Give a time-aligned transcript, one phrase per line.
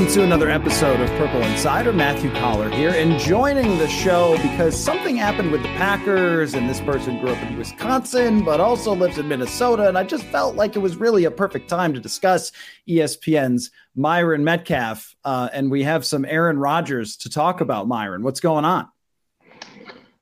[0.00, 1.92] Welcome to another episode of Purple Insider.
[1.92, 6.80] Matthew Coller here, and joining the show because something happened with the Packers, and this
[6.80, 9.88] person grew up in Wisconsin, but also lives in Minnesota.
[9.88, 12.50] And I just felt like it was really a perfect time to discuss
[12.88, 15.14] ESPN's Myron Medcalf.
[15.22, 18.22] Uh, and we have some Aaron Rodgers to talk about Myron.
[18.22, 18.88] What's going on?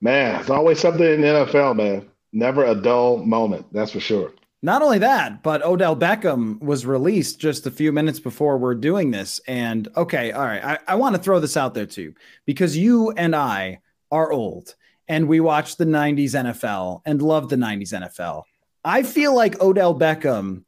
[0.01, 2.11] Man, it's always something in the NFL, man.
[2.33, 4.33] Never a dull moment, that's for sure.
[4.61, 9.13] Not only that, but Odell Beckham was released just a few minutes before we're doing
[9.13, 9.41] this.
[9.47, 12.15] And okay, all right, I, I want to throw this out there too,
[12.45, 14.75] because you and I are old
[15.07, 18.43] and we watch the 90s NFL and love the 90s NFL.
[18.85, 20.65] I feel like Odell Beckham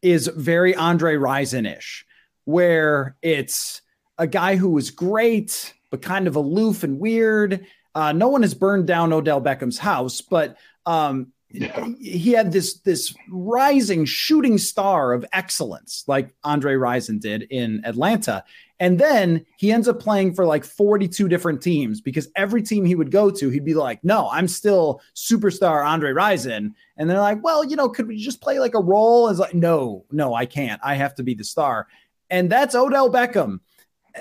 [0.00, 2.06] is very Andre Rison ish,
[2.44, 3.82] where it's
[4.16, 7.66] a guy who was great, but kind of aloof and weird.
[7.94, 11.88] Uh, no one has burned down Odell Beckham's house, but um, yeah.
[12.00, 18.44] he had this this rising shooting star of excellence like Andre Rison did in Atlanta.
[18.80, 22.96] And then he ends up playing for like 42 different teams because every team he
[22.96, 26.72] would go to, he'd be like, No, I'm still superstar Andre Rison.
[26.96, 29.28] And they're like, Well, you know, could we just play like a role?
[29.28, 30.80] It's like, No, no, I can't.
[30.82, 31.86] I have to be the star.
[32.30, 33.60] And that's Odell Beckham.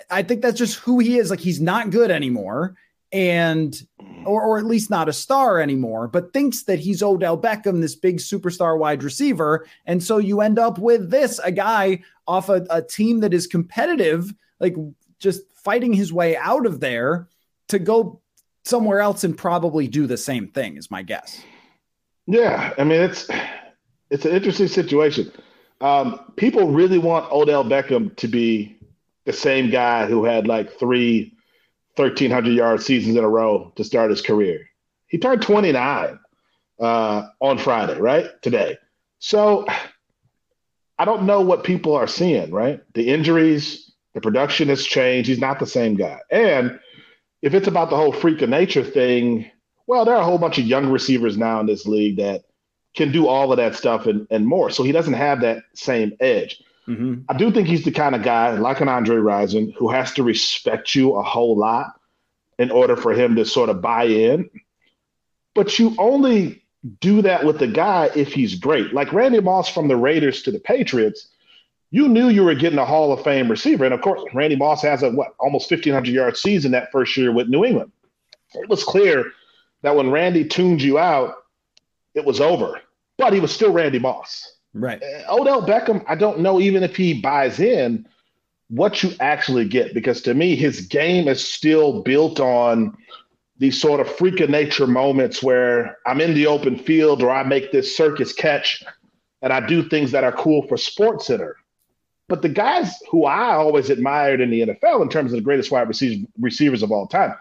[0.10, 1.30] I think that's just who he is.
[1.30, 2.76] Like, he's not good anymore
[3.14, 3.86] and
[4.26, 7.96] or, or at least not a star anymore, but thinks that he's Odell Beckham, this
[7.96, 9.68] big superstar wide receiver.
[9.86, 13.48] And so you end up with this a guy off a, a team that is
[13.48, 14.76] competitive, like
[15.20, 17.28] just fighting his way out of there
[17.70, 18.22] to go
[18.66, 21.42] somewhere else and probably do the same thing, is my guess.
[22.26, 23.28] Yeah, I mean it's
[24.10, 25.32] it's an interesting situation.
[25.82, 28.78] Um, people really want Odell Beckham to be
[29.26, 31.33] the same guy who had like three
[31.96, 34.68] 1,300 yard seasons in a row to start his career.
[35.08, 36.20] He turned 29
[36.80, 38.30] uh, on Friday, right?
[38.42, 38.78] Today.
[39.20, 39.66] So
[40.98, 42.82] I don't know what people are seeing, right?
[42.94, 45.30] The injuries, the production has changed.
[45.30, 46.20] He's not the same guy.
[46.32, 46.80] And
[47.42, 49.50] if it's about the whole freak of nature thing,
[49.86, 52.44] well, there are a whole bunch of young receivers now in this league that
[52.96, 54.70] can do all of that stuff and, and more.
[54.70, 56.62] So he doesn't have that same edge.
[56.88, 57.22] Mm-hmm.
[57.30, 60.24] I do think he's the kind of guy, like an Andre Rison, who has to
[60.24, 62.00] respect you a whole lot
[62.60, 64.50] in order for him to sort of buy in.
[65.56, 66.64] But you only
[67.00, 68.94] do that with the guy if he's great.
[68.94, 71.30] Like Randy Moss from the Raiders to the Patriots,
[71.92, 73.86] you knew you were getting a Hall of Fame receiver.
[73.86, 77.32] And of course, Randy Moss has a what almost 1500 yard season that first year
[77.32, 77.92] with New England.
[78.56, 79.32] It was clear
[79.84, 81.36] that when Randy tuned you out,
[82.14, 82.82] it was over.
[83.18, 84.53] But he was still Randy Moss.
[84.74, 85.02] Right.
[85.02, 88.08] Uh, Odell Beckham, I don't know even if he buys in
[88.70, 92.98] what you actually get because to me, his game is still built on
[93.58, 97.44] these sort of freak of nature moments where I'm in the open field or I
[97.44, 98.84] make this circus catch
[99.42, 101.56] and I do things that are cool for Sports Center.
[102.28, 105.70] But the guys who I always admired in the NFL in terms of the greatest
[105.70, 105.88] wide
[106.40, 107.36] receivers of all time,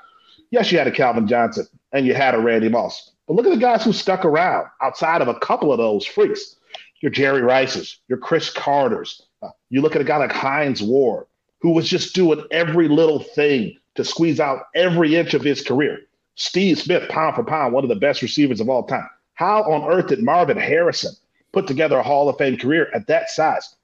[0.51, 3.13] yes, you had a Calvin Johnson and you had a Randy Moss.
[3.27, 6.57] But look at the guys who stuck around outside of a couple of those freaks
[7.03, 9.23] your Jerry Rices, your Cris Carters.
[9.43, 11.27] Uh, you look at a guy like Hines Ward,
[11.61, 15.99] who was just doing every little thing to squeeze out every inch of his career.
[16.37, 19.09] Steve Smith, pound for pound, one of the best receivers of all time.
[19.35, 21.13] How on earth did Marvin Harrison
[21.53, 23.77] put together a Hall of Fame career at that size?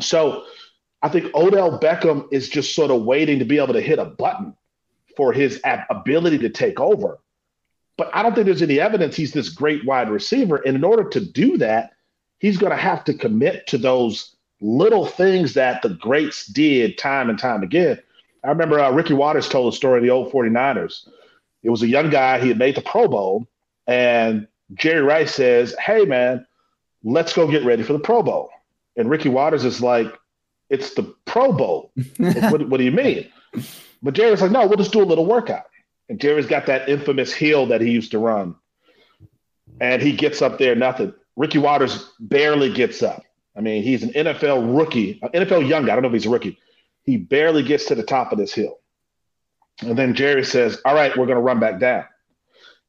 [0.00, 0.44] So
[1.02, 4.04] I think Odell Beckham is just sort of waiting to be able to hit a
[4.04, 4.56] button
[5.16, 5.60] for his
[5.90, 7.18] ability to take over.
[7.98, 10.56] But I don't think there's any evidence he's this great wide receiver.
[10.56, 11.90] And in order to do that,
[12.42, 17.30] he's going to have to commit to those little things that the greats did time
[17.30, 17.98] and time again.
[18.44, 21.08] I remember uh, Ricky Watters told a story of the old 49ers.
[21.62, 23.46] It was a young guy, he had made the Pro Bowl,
[23.86, 26.44] and Jerry Rice says, Hey, man,
[27.04, 28.50] let's go get ready for the Pro Bowl.
[28.96, 30.12] And Ricky Watters is like,
[30.68, 31.92] It's the Pro Bowl.
[32.16, 33.30] what, what do you mean?
[34.02, 35.66] But Jerry's like, No, we'll just do a little workout.
[36.08, 38.56] And Jerry's got that infamous heel that he used to run.
[39.80, 41.14] And he gets up there, nothing.
[41.36, 43.22] Ricky Watters barely gets up.
[43.56, 45.92] I mean, he's an NFL rookie, NFL young guy.
[45.92, 46.58] I don't know if he's a rookie.
[47.04, 48.78] He barely gets to the top of this hill.
[49.80, 52.04] And then Jerry says, All right, we're going to run back down.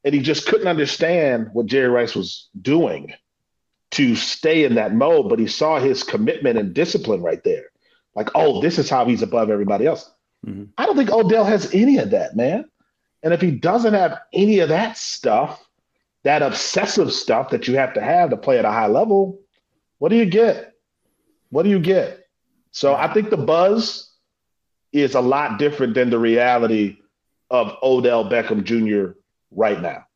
[0.04, 3.14] And he just couldn't understand what Jerry Rice was doing
[3.92, 7.66] to stay in that mode, but he saw his commitment and discipline right there.
[8.14, 10.10] Like, oh, this is how he's above everybody else.
[10.46, 10.64] Mm-hmm.
[10.76, 12.68] I don't think Odell has any of that, man.
[13.22, 15.63] And if he doesn't have any of that stuff,
[16.24, 19.40] that obsessive stuff that you have to have to play at a high level,
[19.98, 20.74] what do you get?
[21.50, 22.26] What do you get?
[22.72, 24.10] So I think the buzz
[24.92, 26.98] is a lot different than the reality
[27.50, 29.16] of Odell Beckham Jr.
[29.50, 30.06] right now.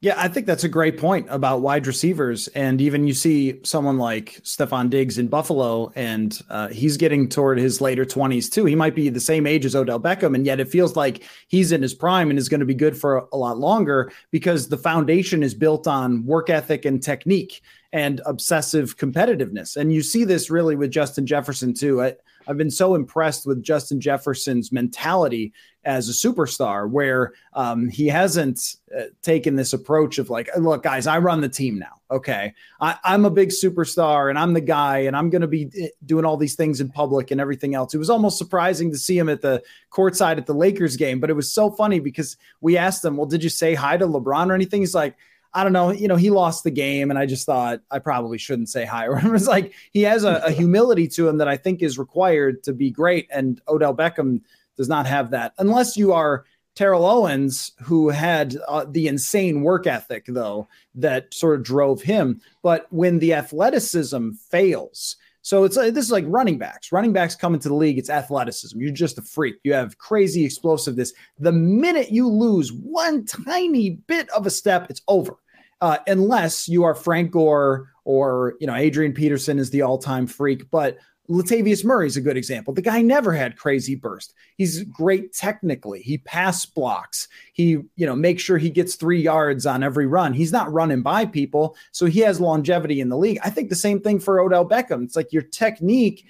[0.00, 2.48] Yeah, I think that's a great point about wide receivers.
[2.48, 7.58] And even you see someone like Stefon Diggs in Buffalo, and uh, he's getting toward
[7.58, 8.64] his later 20s too.
[8.64, 11.72] He might be the same age as Odell Beckham, and yet it feels like he's
[11.72, 14.76] in his prime and is going to be good for a lot longer because the
[14.76, 17.62] foundation is built on work ethic and technique
[17.92, 19.76] and obsessive competitiveness.
[19.76, 22.02] And you see this really with Justin Jefferson too.
[22.02, 22.14] I,
[22.46, 25.52] I've been so impressed with Justin Jefferson's mentality
[25.84, 31.06] as a superstar, where um, he hasn't uh, taken this approach of like, look, guys,
[31.06, 32.00] I run the team now.
[32.10, 35.70] Okay, I, am a big superstar and I'm the guy, and I'm going to be
[35.78, 37.92] eh, doing all these things in public and everything else.
[37.94, 41.30] It was almost surprising to see him at the courtside at the Lakers game, but
[41.30, 44.50] it was so funny because we asked him, well, did you say hi to LeBron
[44.50, 44.80] or anything?
[44.80, 45.16] He's like,
[45.54, 48.38] I don't know, you know, he lost the game, and I just thought I probably
[48.38, 49.06] shouldn't say hi.
[49.24, 52.62] it was like he has a, a, humility to him that I think is required
[52.64, 54.40] to be great, and Odell Beckham
[54.76, 59.86] does not have that, unless you are Terrell Owens, who had uh, the insane work
[59.86, 60.66] ethic, though,
[60.96, 62.40] that sort of drove him.
[62.62, 66.90] But when the athleticism fails, so it's uh, this is like running backs.
[66.90, 68.80] Running backs come into the league, it's athleticism.
[68.80, 69.56] You're just a freak.
[69.62, 71.12] You have crazy explosiveness.
[71.38, 75.36] The minute you lose one tiny bit of a step, it's over
[75.84, 80.70] uh, unless you are Frank Gore or you know Adrian Peterson is the all-time freak.
[80.70, 80.96] But
[81.28, 82.72] Latavius Murray is a good example.
[82.72, 84.32] The guy never had crazy burst.
[84.56, 86.00] He's great technically.
[86.00, 87.28] He pass blocks.
[87.52, 90.32] He, you know, makes sure he gets three yards on every run.
[90.32, 93.38] He's not running by people, so he has longevity in the league.
[93.44, 95.04] I think the same thing for Odell Beckham.
[95.04, 96.26] It's like your technique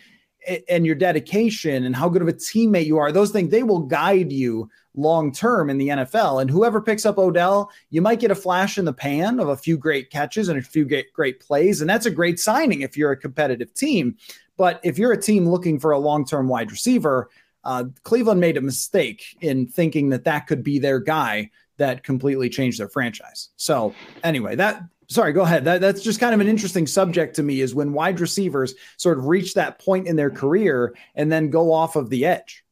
[0.68, 3.12] and your dedication and how good of a teammate you are.
[3.12, 6.40] Those things they will guide you long term in the NFL.
[6.40, 9.56] And whoever picks up Odell, you might get a flash in the pan of a
[9.56, 11.80] few great catches and a few great, plays.
[11.80, 14.16] And that's a great signing if you're a competitive team.
[14.56, 17.28] But if you're a team looking for a long term wide receiver,
[17.64, 22.48] uh, Cleveland made a mistake in thinking that that could be their guy that completely
[22.48, 23.48] changed their franchise.
[23.56, 25.64] So, anyway, that sorry, go ahead.
[25.64, 29.18] That, that's just kind of an interesting subject to me is when wide receivers sort
[29.18, 32.64] of reach that point in their career and then go off of the edge.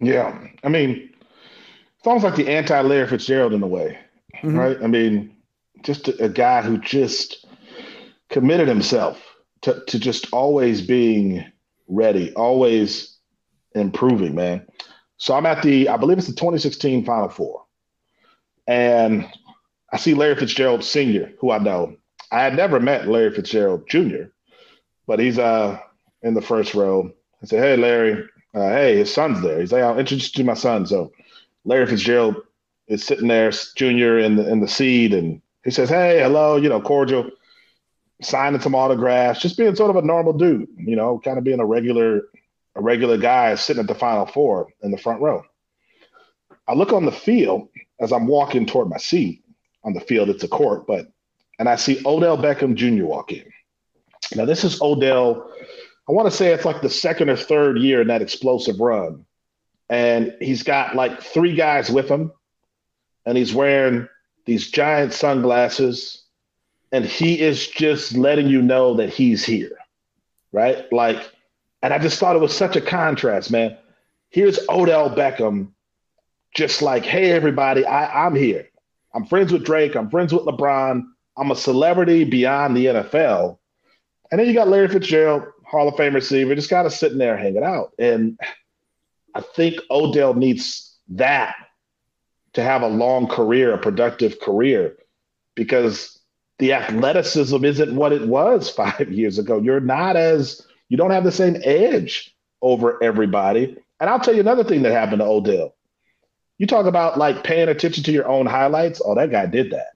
[0.00, 0.46] Yeah.
[0.62, 1.10] I mean,
[1.98, 3.98] it's almost like the anti Larry Fitzgerald in a way,
[4.36, 4.58] mm-hmm.
[4.58, 4.76] right?
[4.82, 5.36] I mean,
[5.82, 7.46] just a, a, guy who just
[8.30, 9.22] committed himself
[9.62, 11.44] to, to just always being
[11.88, 13.16] ready, always
[13.74, 14.66] improving, man.
[15.16, 17.64] So I'm at the, I believe it's the 2016 Final Four.
[18.66, 19.26] And
[19.94, 21.96] I see Larry Fitzgerald Sr., who I know.
[22.32, 24.24] I had never met Larry Fitzgerald Jr.,
[25.06, 25.78] but he's uh
[26.22, 27.12] in the first row.
[27.40, 29.60] I said, Hey, Larry, uh, hey, his son's there.
[29.60, 30.84] He's like, I'll introduce you to my son.
[30.84, 31.12] So
[31.64, 32.36] Larry Fitzgerald
[32.88, 36.68] is sitting there, junior in the in the seat, and he says, "Hey, hello," you
[36.68, 37.30] know, cordial,
[38.20, 41.60] signing some autographs, just being sort of a normal dude, you know, kind of being
[41.60, 42.22] a regular
[42.74, 45.44] a regular guy sitting at the final four in the front row.
[46.66, 47.68] I look on the field
[48.00, 49.43] as I'm walking toward my seat.
[49.84, 51.12] On the field, it's a court, but
[51.58, 53.04] and I see Odell Beckham Jr.
[53.04, 53.44] walk in.
[54.34, 55.50] Now, this is Odell.
[56.08, 59.24] I want to say it's like the second or third year in that explosive run
[59.88, 62.32] and he's got like three guys with him,
[63.26, 64.08] and he's wearing
[64.44, 66.22] these giant sunglasses,
[66.92, 69.76] and he is just letting you know that he's here,
[70.52, 70.90] right?
[70.92, 71.30] Like,
[71.82, 73.76] and I just thought it was such a contrast, man.
[74.30, 75.68] Here's Odell Beckham,
[76.54, 78.68] just like, hey, everybody, I, I'm here.
[79.14, 79.94] I'm friends with Drake.
[79.94, 81.02] I'm friends with LeBron.
[81.36, 83.58] I'm a celebrity beyond the NFL.
[84.30, 87.36] And then you got Larry Fitzgerald, Hall of Fame receiver, just kind of sitting there
[87.36, 87.92] hanging out.
[87.98, 88.38] And
[89.34, 91.54] I think Odell needs that
[92.54, 94.96] to have a long career, a productive career,
[95.54, 96.18] because
[96.58, 99.60] the athleticism isn't what it was five years ago.
[99.60, 103.76] You're not as, you don't have the same edge over everybody.
[104.00, 105.73] And I'll tell you another thing that happened to Odell.
[106.58, 109.02] You talk about like paying attention to your own highlights.
[109.04, 109.88] Oh, that guy did that,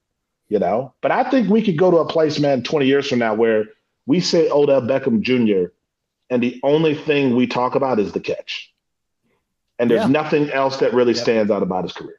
[0.48, 0.94] you know?
[1.00, 3.64] But I think we could go to a place, man, 20 years from now where
[4.06, 5.72] we say Odell Beckham Jr.,
[6.30, 8.72] and the only thing we talk about is the catch
[9.78, 10.08] and there's yeah.
[10.08, 11.22] nothing else that really yep.
[11.22, 12.16] stands out about his career.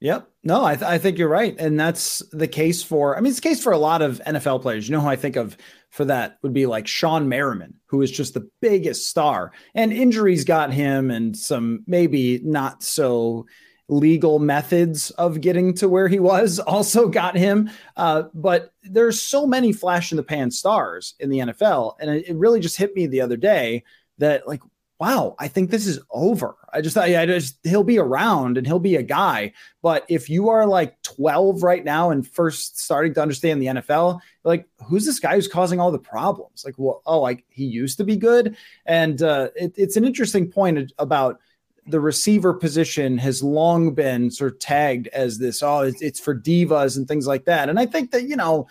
[0.00, 0.28] Yep.
[0.42, 1.54] No, I, th- I think you're right.
[1.58, 4.62] And that's the case for, I mean, it's the case for a lot of NFL
[4.62, 4.88] players.
[4.88, 5.56] You know who I think of
[5.92, 9.52] for that would be like Shawne Merriman, who is just the biggest star.
[9.74, 13.44] And injuries got him and some maybe not so
[13.88, 17.70] legal methods of getting to where he was also got him.
[17.94, 21.96] Uh, but there's so many flash in the pan stars in the NFL.
[22.00, 23.84] And it, it really just hit me the other day
[24.16, 24.62] that, like,
[25.02, 26.54] wow, I think this is over.
[26.72, 29.52] I just thought, yeah, just he'll be around and he'll be a guy.
[29.82, 34.20] But if you are like 12 right now and first starting to understand the NFL,
[34.44, 36.64] like who's this guy who's causing all the problems?
[36.64, 38.56] Like, well, oh, like he used to be good.
[38.86, 41.40] And uh, it, it's an interesting point about
[41.84, 46.32] the receiver position has long been sort of tagged as this, oh, it's, it's for
[46.32, 47.68] divas and things like that.
[47.68, 48.68] And I think that, you know,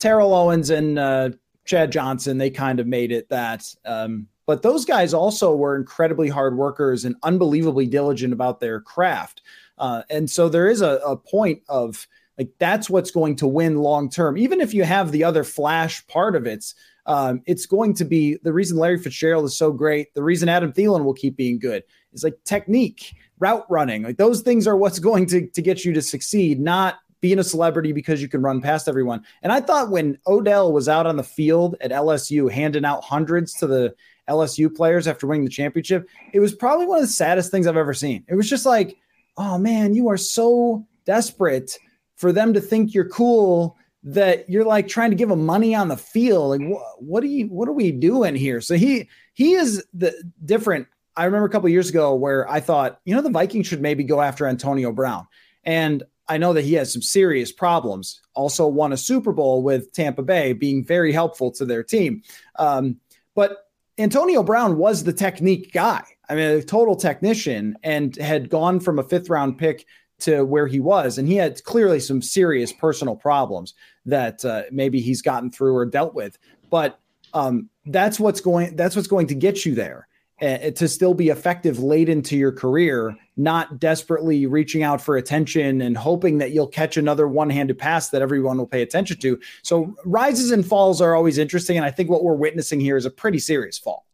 [0.00, 1.30] Terrell Owens and uh,
[1.64, 3.72] Chad Johnson, they kind of made it that.
[3.84, 9.42] Um, but those guys also were incredibly hard workers and unbelievably diligent about their craft.
[9.76, 13.76] Uh, and so there is a, a point of like that's what's going to win
[13.76, 14.38] long term.
[14.38, 16.64] Even if you have the other flash part of it,
[17.04, 20.14] um, it's going to be the reason Larry Fitzgerald is so great.
[20.14, 21.82] The reason Adam Thielen will keep being good
[22.14, 24.02] is like technique, route running.
[24.02, 27.44] Like those things are what's going to, to get you to succeed, not being a
[27.44, 29.24] celebrity because you can run past everyone.
[29.42, 33.52] And I thought when Odell was out on the field at LSU handing out hundreds
[33.54, 33.94] to the
[34.28, 37.76] LSU players after winning the championship, it was probably one of the saddest things I've
[37.76, 38.24] ever seen.
[38.28, 38.96] It was just like,
[39.36, 41.78] oh man, you are so desperate
[42.16, 45.88] for them to think you're cool that you're like trying to give them money on
[45.88, 46.50] the field.
[46.50, 47.46] Like, wh- what are you?
[47.46, 48.60] What are we doing here?
[48.60, 53.00] So he he is the different I remember a couple years ago where I thought,
[53.04, 55.26] you know, the Vikings should maybe go after Antonio Brown.
[55.64, 58.20] And I know that he has some serious problems.
[58.34, 62.22] Also, won a Super Bowl with Tampa Bay, being very helpful to their team.
[62.56, 63.00] Um,
[63.34, 63.67] but
[63.98, 66.04] Antonio Brown was the technique guy.
[66.28, 69.86] I mean, a total technician and had gone from a fifth round pick
[70.20, 71.18] to where he was.
[71.18, 73.74] And he had clearly some serious personal problems
[74.06, 76.38] that uh, maybe he's gotten through or dealt with.
[76.70, 76.98] But
[77.34, 78.76] um, that's what's going.
[78.76, 80.07] That's what's going to get you there
[80.40, 85.80] Eh, to still be effective late into your career, not desperately reaching out for attention
[85.80, 89.40] and hoping that you'll catch another one handed pass that everyone will pay attention to.
[89.62, 91.76] So, rises and falls are always interesting.
[91.76, 94.06] And I think what we're witnessing here is a pretty serious fall.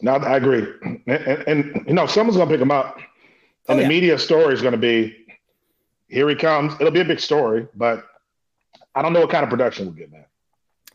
[0.00, 0.66] No, I agree.
[0.82, 2.96] And, and, and you know, someone's going to pick him up.
[3.68, 5.26] Oh, and oh, the media story is going to be
[6.08, 6.72] here he comes.
[6.80, 8.04] It'll be a big story, but
[8.94, 10.24] I don't know what kind of production we'll get, man.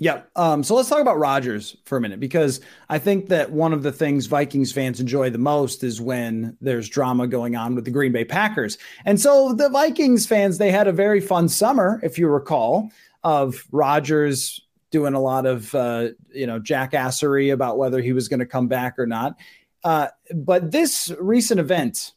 [0.01, 0.23] Yeah.
[0.35, 3.83] Um, so let's talk about Rodgers for a minute because I think that one of
[3.83, 7.91] the things Vikings fans enjoy the most is when there's drama going on with the
[7.91, 8.79] Green Bay Packers.
[9.05, 12.89] And so the Vikings fans, they had a very fun summer, if you recall,
[13.23, 18.39] of Rodgers doing a lot of uh, you know jackassery about whether he was going
[18.39, 19.37] to come back or not.
[19.83, 22.13] Uh, but this recent event,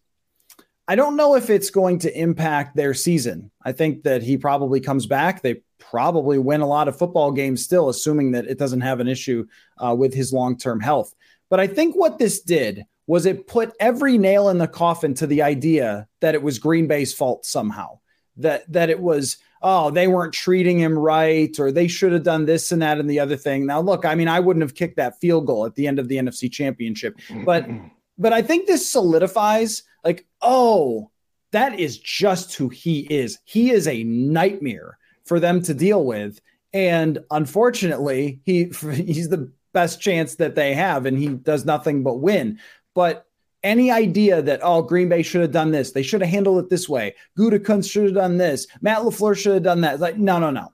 [0.89, 3.51] I don't know if it's going to impact their season.
[3.63, 5.43] I think that he probably comes back.
[5.43, 5.61] They
[5.91, 9.47] probably win a lot of football games still, assuming that it doesn't have an issue
[9.79, 11.15] uh, with his long term health.
[11.51, 15.27] But I think what this did was it put every nail in the coffin to
[15.27, 17.99] the idea that it was Green Bay's fault somehow.
[18.39, 22.47] That that it was oh they weren't treating him right or they should have done
[22.47, 23.67] this and that and the other thing.
[23.67, 26.09] Now look, I mean I wouldn't have kicked that field goal at the end of
[26.09, 27.69] the NFC Championship, but
[28.19, 31.11] but I think this solidifies like oh
[31.53, 33.39] that is just who he is.
[33.45, 36.41] He is a nightmare for them to deal with.
[36.73, 38.65] And unfortunately, he
[38.95, 42.59] he's the best chance that they have, and he does nothing but win.
[42.95, 43.27] But
[43.63, 46.71] any idea that oh Green Bay should have done this, they should have handled it
[46.71, 50.01] this way, Gutekunst should have done this, Matt LaFleur should have done that.
[50.01, 50.73] Like no, no, no,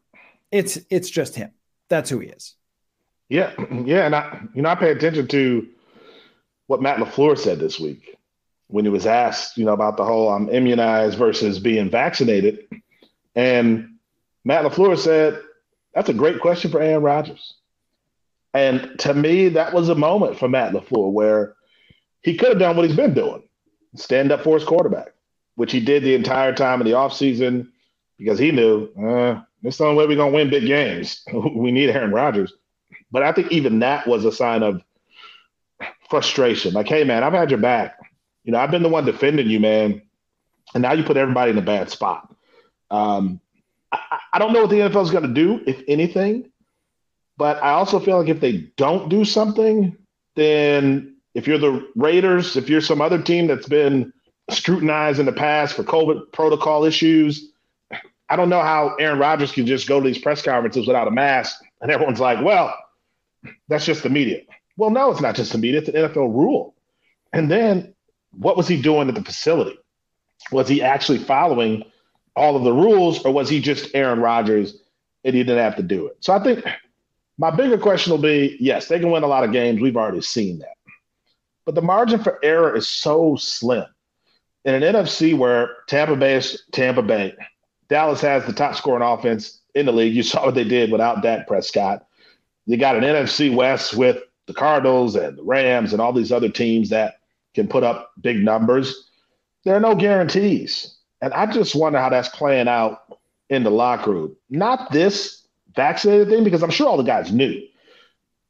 [0.51, 1.53] it's it's just him.
[1.89, 2.55] That's who he is.
[3.29, 3.53] Yeah,
[3.85, 5.67] yeah, and I you know I pay attention to
[6.67, 8.17] what Matt LaFleur said this week
[8.69, 12.69] when he was asked, you know, about the whole I'm immunized versus being vaccinated,
[13.35, 13.90] and
[14.45, 15.41] Matt LaFleur said,
[15.95, 17.55] That's a great question for Aaron Rodgers.
[18.53, 21.55] And to me, that was a moment for Matt LaFleur where
[22.23, 23.43] he could have done what he's been doing
[23.97, 25.09] stand up for his quarterback,
[25.57, 27.69] which he did the entire time in the offseason
[28.19, 31.23] because he knew uh, this is the only way we're going to win big games.
[31.33, 32.53] we need Aaron Rodgers.
[33.11, 34.83] But I think even that was a sign of
[36.09, 36.75] frustration.
[36.75, 37.99] Like, hey, man, I've had your back.
[38.45, 40.03] You know, I've been the one defending you, man.
[40.75, 42.33] And now you put everybody in a bad spot.
[42.91, 43.41] Um,
[44.33, 46.51] I, don't know what the NFL is going to do, if anything.
[47.37, 49.97] But I also feel like if they don't do something,
[50.37, 54.13] then if you're the Raiders, if you're some other team that's been
[54.51, 57.53] scrutinized in the past for COVID protocol issues,
[58.29, 61.11] I don't know how Aaron Rodgers can just go to these press conferences without a
[61.11, 62.75] mask and everyone's like, well,
[63.69, 64.43] that's just the media.
[64.77, 66.75] Well, no, it's not just the media, it's an NFL rule.
[67.33, 67.95] And then
[68.33, 69.79] what was he doing at the facility?
[70.51, 71.85] was he actually following
[72.37, 74.79] all of the rules, or was he just Aaron Rodgers
[75.25, 76.17] and he didn't have to do it?
[76.21, 76.65] So I think
[77.39, 79.81] my bigger question will be yes, they can win a lot of games.
[79.81, 80.77] We've already seen that.
[81.65, 83.87] But the margin for error is so slim.
[84.65, 87.35] In an NFC where Tampa Bay is Tampa Bay,
[87.89, 90.15] Dallas has the top scoring offense in the league.
[90.15, 92.07] You saw what they did without Dak Prescott.
[92.67, 96.49] You got an NFC West with the Cardinals and the Rams and all these other
[96.49, 97.21] teams that
[97.55, 99.09] can put up big numbers.
[99.65, 100.97] There are no guarantees.
[101.21, 103.17] And I just wonder how that's playing out
[103.49, 104.37] in the locker room.
[104.49, 107.63] Not this vaccinated thing, because I'm sure all the guys knew,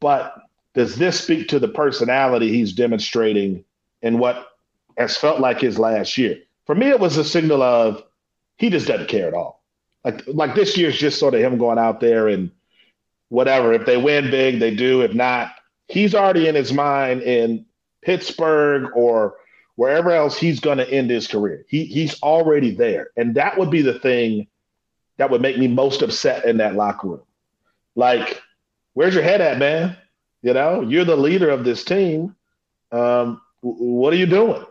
[0.01, 0.35] but
[0.75, 3.65] does this speak to the personality he's demonstrating
[4.03, 4.49] in what
[4.97, 6.39] has felt like his last year?
[6.67, 8.05] For me, it was a signal of
[8.57, 9.63] he just doesn't care at all.
[10.05, 12.51] Like, like this year's just sort of him going out there and
[13.29, 13.73] whatever.
[13.73, 15.03] If they win big, they do.
[15.03, 15.53] If not,
[15.89, 17.67] he's already in his mind in
[18.03, 19.37] Pittsburgh or
[19.81, 21.65] wherever else he's going to end his career.
[21.67, 24.47] He he's already there, and that would be the thing
[25.17, 27.23] that would make me most upset in that locker room.
[27.95, 28.43] Like,
[28.93, 29.97] where's your head at, man?
[30.43, 32.37] You know, you're the leader of this team.
[32.93, 34.67] Um, what are you doing?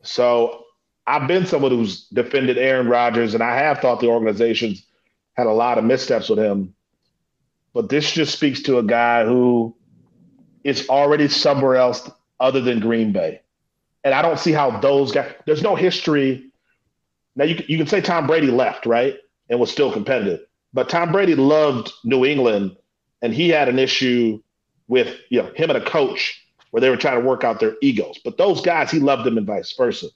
[0.00, 0.64] So
[1.06, 4.86] I've been someone who's defended Aaron Rodgers, and I have thought the organization's
[5.34, 6.74] had a lot of missteps with him.
[7.74, 9.76] But this just speaks to a guy who
[10.64, 12.10] is already somewhere else
[12.40, 13.41] other than Green Bay.
[14.04, 16.50] And I don't see how those guys, there's no history.
[17.36, 19.16] Now, you, you can say Tom Brady left, right?
[19.48, 20.40] And was still competitive.
[20.72, 22.76] But Tom Brady loved New England,
[23.20, 24.40] and he had an issue
[24.88, 26.38] with you know him and a coach
[26.70, 28.18] where they were trying to work out their egos.
[28.24, 30.08] But those guys, he loved them and vice versa.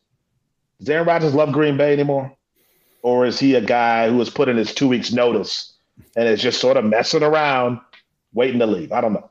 [0.78, 2.34] Does Aaron Rodgers love Green Bay anymore?
[3.02, 5.74] Or is he a guy who has put in his two weeks notice
[6.16, 7.78] and is just sort of messing around,
[8.32, 8.90] waiting to leave?
[8.90, 9.30] I don't know.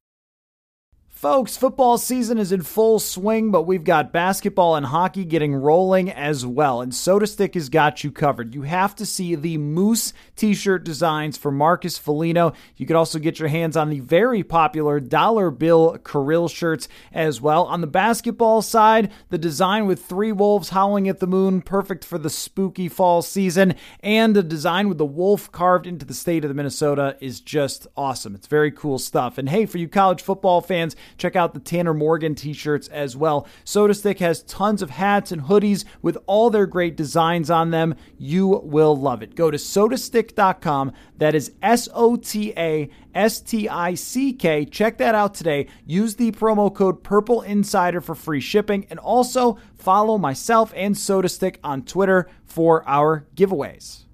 [1.21, 6.09] Folks, football season is in full swing, but we've got basketball and hockey getting rolling
[6.09, 6.81] as well.
[6.81, 8.55] And SotaStick has got you covered.
[8.55, 12.53] You have to see the Moose t shirt designs for Marcus Foligno.
[12.75, 17.39] You can also get your hands on the very popular Dollar Bill Kirill shirts as
[17.39, 17.65] well.
[17.65, 22.17] On the basketball side, the design with three wolves howling at the moon, perfect for
[22.17, 23.75] the spooky fall season.
[23.99, 27.85] And the design with the wolf carved into the state of the Minnesota is just
[27.95, 28.33] awesome.
[28.33, 29.37] It's very cool stuff.
[29.37, 33.15] And hey, for you college football fans, Check out the Tanner Morgan t shirts as
[33.15, 33.47] well.
[33.65, 37.95] SotaStick has tons of hats and hoodies with all their great designs on them.
[38.17, 39.35] You will love it.
[39.35, 40.91] Go to sotastick.com.
[41.17, 44.65] That is S O T A S T I C K.
[44.65, 45.67] Check that out today.
[45.85, 51.57] Use the promo code Purple Insider for free shipping and also follow myself and SotaStick
[51.63, 54.05] on Twitter for our giveaways.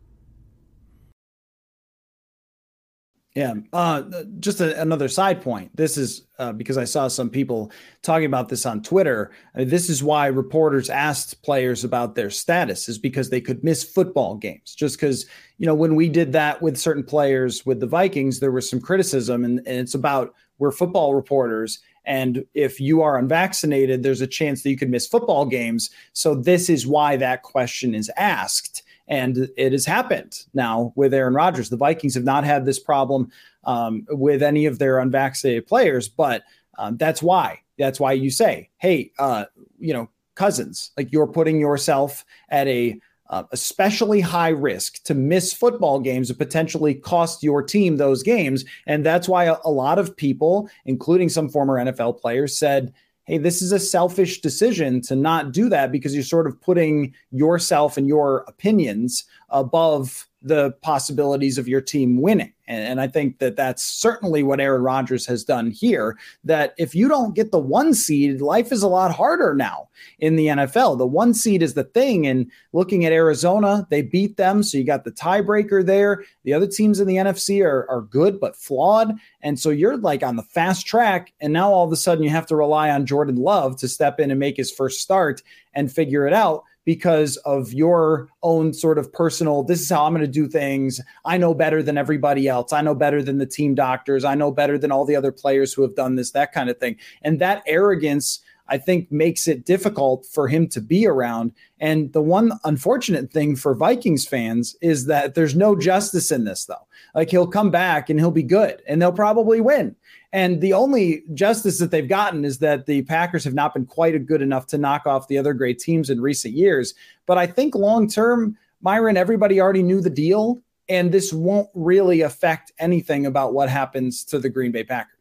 [3.37, 3.53] Yeah.
[3.71, 4.01] Uh,
[4.39, 5.69] just a, another side point.
[5.77, 7.71] This is uh, because I saw some people
[8.01, 9.29] talking about this on Twitter.
[9.55, 13.83] Uh, this is why reporters asked players about their status, is because they could miss
[13.83, 14.73] football games.
[14.73, 15.27] Just because,
[15.59, 18.81] you know, when we did that with certain players with the Vikings, there was some
[18.81, 21.77] criticism, and, and it's about we're football reporters.
[22.05, 25.91] And if you are unvaccinated, there's a chance that you could miss football games.
[26.13, 28.81] So, this is why that question is asked.
[29.07, 31.69] And it has happened now with Aaron Rodgers.
[31.69, 33.31] The Vikings have not had this problem
[33.63, 36.43] um, with any of their unvaccinated players, but
[36.77, 37.61] um, that's why.
[37.77, 39.45] That's why you say, hey, uh,
[39.79, 45.51] you know, Cousins, like you're putting yourself at a uh, especially high risk to miss
[45.51, 48.63] football games and potentially cost your team those games.
[48.85, 52.93] And that's why a, a lot of people, including some former NFL players, said,
[53.27, 57.13] hey, this is a selfish decision to not do that because you're sort of putting
[57.31, 62.53] yourself and your opinions above the possibilities of your team winning.
[62.67, 66.17] And, and, I think that that's certainly what Aaron Rodgers has done here.
[66.43, 70.35] That if you don't get the one seed, life is a lot harder now in
[70.35, 70.97] the NFL.
[70.97, 72.27] The one seed is the thing.
[72.27, 74.63] And looking at Arizona, they beat them.
[74.63, 76.23] So you got the tiebreaker there.
[76.43, 79.13] The other teams in the NFC are, are good, but flawed.
[79.41, 81.33] And so you're like on the fast track.
[81.39, 84.19] And now all of a sudden you have to rely on Jordan Love to step
[84.19, 85.41] in and make his first start
[85.73, 90.13] and figure it out because of your own sort of personal, this is how I'm
[90.13, 91.01] going to do things.
[91.25, 92.71] I know better than everybody else.
[92.71, 94.23] I know better than the team doctors.
[94.23, 96.77] I know better than all the other players who have done this, that kind of
[96.77, 96.95] thing.
[97.23, 101.53] And that arrogance I think makes it difficult for him to be around.
[101.79, 106.65] And the one unfortunate thing for Vikings fans is that there's no justice in this,
[106.65, 106.87] though.
[107.15, 109.95] Like he'll come back and he'll be good and they'll probably win.
[110.33, 114.25] And the only justice that they've gotten is that the Packers have not been quite
[114.25, 116.93] good enough to knock off the other great teams in recent years.
[117.25, 122.21] But I think long term, Myron, everybody already knew the deal, and this won't really
[122.21, 125.16] affect anything about what happens to the Green Bay Packers.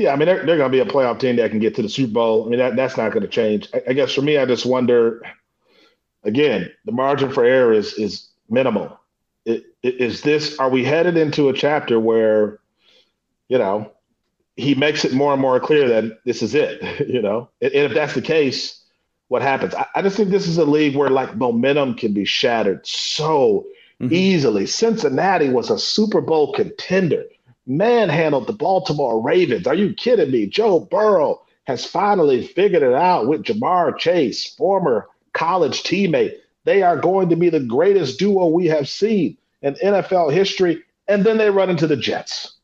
[0.00, 1.82] Yeah, I mean, they're, they're going to be a playoff team that can get to
[1.82, 2.46] the Super Bowl.
[2.46, 3.68] I mean, that, that's not going to change.
[3.74, 5.20] I, I, guess for me, I just wonder
[6.24, 8.98] again, the margin for error is is minimal.
[9.44, 12.60] It, it, is this, are we headed into a chapter where,
[13.48, 13.92] you know,
[14.56, 17.50] he makes it more and more clear that this is it, you know?
[17.60, 18.82] And, and if that's the case,
[19.28, 19.74] what happens?
[19.74, 23.66] I, I, just think this is a league where like momentum can be shattered so
[24.00, 24.14] mm-hmm.
[24.14, 24.64] easily.
[24.64, 27.24] Cincinnati was a Super Bowl contender
[27.70, 29.66] manhandled the Baltimore Ravens.
[29.66, 30.46] Are you kidding me?
[30.46, 36.34] Joe Burrow has finally figured it out with Ja'Marr Chase, former college teammate.
[36.64, 40.82] They are going to be the greatest duo we have seen in NFL history.
[41.06, 42.56] And then they run into the Jets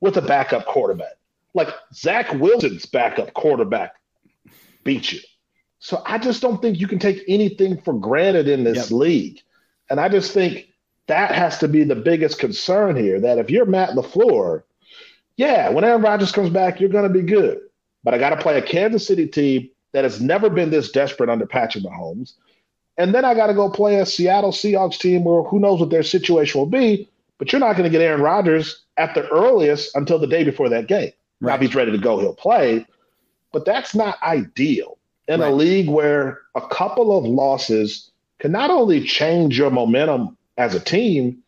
[0.00, 1.14] with a backup quarterback.
[1.54, 3.94] Like Zach Wilson's backup quarterback
[4.84, 5.20] beat you.
[5.78, 9.00] So I just don't think you can take anything for granted in this yep.
[9.00, 9.40] league.
[9.88, 10.69] And I just think
[11.10, 13.20] that has to be the biggest concern here.
[13.20, 14.62] That if you're Matt LaFleur,
[15.36, 17.58] yeah, when Aaron Rodgers comes back, you're going to be good.
[18.04, 21.28] But I got to play a Kansas City team that has never been this desperate
[21.28, 22.34] under Patrick Mahomes.
[22.96, 25.90] And then I got to go play a Seattle Seahawks team where who knows what
[25.90, 27.08] their situation will be.
[27.38, 30.68] But you're not going to get Aaron Rodgers at the earliest until the day before
[30.68, 31.10] that game.
[31.40, 31.52] Right.
[31.52, 32.86] Now, if he's ready to go, he'll play.
[33.52, 35.50] But that's not ideal in right.
[35.50, 40.80] a league where a couple of losses can not only change your momentum as a
[40.80, 41.42] team,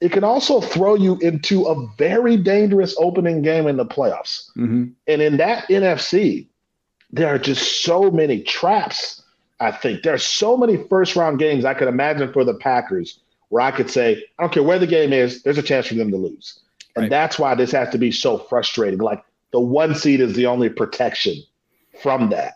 [0.00, 4.50] it can also throw you into a very dangerous opening game in the playoffs.
[4.56, 4.86] Mm-hmm.
[5.06, 6.46] And in that NFC,
[7.10, 9.22] there are just so many traps.
[9.60, 13.20] I think there are so many first round games I could imagine for the Packers
[13.50, 15.94] where I could say, I don't care where the game is, there's a chance for
[15.94, 16.60] them to lose.
[16.96, 17.10] And right.
[17.10, 19.00] that's why this has to be so frustrating.
[19.00, 21.34] Like the one seed is the only protection
[22.02, 22.54] from that.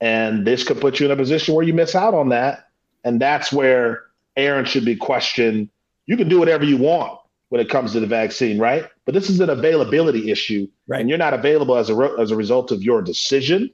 [0.00, 2.68] And this could put you in a position where you miss out on that.
[3.04, 5.68] And that's where Aaron should be questioned.
[6.06, 7.18] You can do whatever you want
[7.48, 8.88] when it comes to the vaccine, right?
[9.04, 11.00] But this is an availability issue, right.
[11.00, 13.70] and you're not available as a re- as a result of your decision,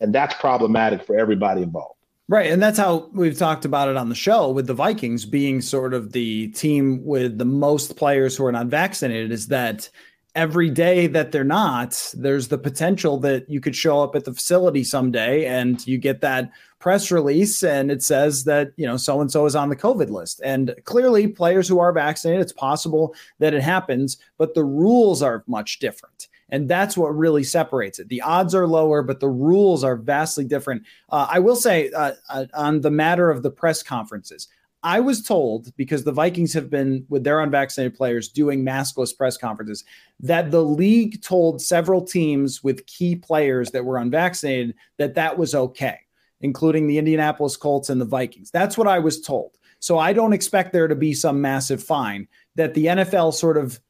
[0.00, 1.96] and that's problematic for everybody involved.
[2.28, 5.60] Right, and that's how we've talked about it on the show with the Vikings being
[5.60, 9.32] sort of the team with the most players who are not vaccinated.
[9.32, 9.90] Is that
[10.34, 14.32] every day that they're not, there's the potential that you could show up at the
[14.32, 19.20] facility someday and you get that press release and it says that, you know, so
[19.20, 20.40] and so is on the COVID list.
[20.44, 25.44] And clearly, players who are vaccinated, it's possible that it happens, but the rules are
[25.46, 26.28] much different.
[26.48, 28.08] And that's what really separates it.
[28.08, 30.82] The odds are lower, but the rules are vastly different.
[31.10, 34.48] Uh, I will say uh, uh, on the matter of the press conferences,
[34.82, 39.36] I was told because the Vikings have been with their unvaccinated players doing maskless press
[39.36, 39.84] conferences
[40.20, 45.54] that the league told several teams with key players that were unvaccinated that that was
[45.54, 45.98] okay,
[46.40, 48.50] including the Indianapolis Colts and the Vikings.
[48.50, 49.58] That's what I was told.
[49.80, 53.80] So I don't expect there to be some massive fine that the NFL sort of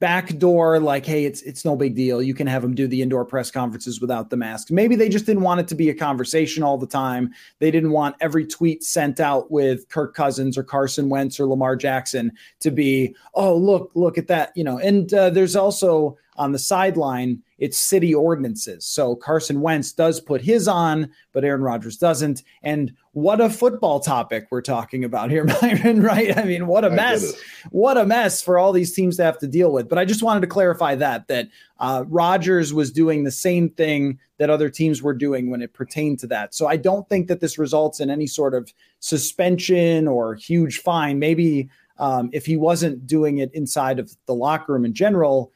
[0.00, 2.22] backdoor like hey it's it's no big deal.
[2.22, 4.70] You can have them do the indoor press conferences without the mask.
[4.70, 7.32] Maybe they just didn't want it to be a conversation all the time.
[7.58, 11.76] They didn't want every tweet sent out with kirk cousins or carson wentz or lamar
[11.76, 14.78] jackson to be oh look look at that you know.
[14.78, 18.86] And uh, there's also on the sideline, it's city ordinances.
[18.86, 22.42] So Carson Wentz does put his on, but Aaron Rodgers doesn't.
[22.62, 26.36] And what a football topic we're talking about here, Myron, right?
[26.36, 27.38] I mean, what a mess.
[27.70, 29.90] What a mess for all these teams to have to deal with.
[29.90, 34.18] But I just wanted to clarify that, that uh, Rodgers was doing the same thing
[34.38, 36.54] that other teams were doing when it pertained to that.
[36.54, 41.18] So I don't think that this results in any sort of suspension or huge fine.
[41.18, 41.68] Maybe
[41.98, 45.52] um, if he wasn't doing it inside of the locker room in general,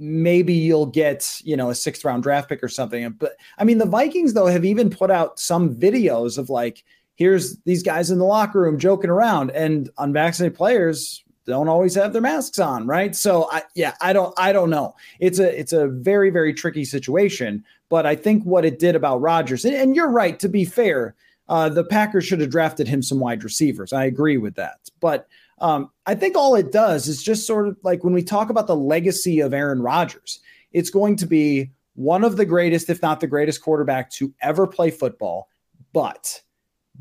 [0.00, 3.08] maybe you'll get, you know, a sixth round draft pick or something.
[3.12, 6.82] But I mean, the Vikings, though, have even put out some videos of like,
[7.16, 12.12] here's these guys in the locker room joking around, and unvaccinated players don't always have
[12.12, 13.14] their masks on, right?
[13.14, 14.96] So I yeah, I don't I don't know.
[15.18, 19.20] It's a it's a very very tricky situation, but I think what it did about
[19.20, 21.14] Rodgers and, and you're right to be fair,
[21.48, 23.92] uh, the Packers should have drafted him some wide receivers.
[23.92, 25.28] I agree with that, but
[25.60, 28.66] um, I think all it does is just sort of like when we talk about
[28.66, 30.40] the legacy of Aaron Rodgers,
[30.72, 34.66] it's going to be one of the greatest, if not the greatest quarterback to ever
[34.66, 35.48] play football,
[35.92, 36.40] but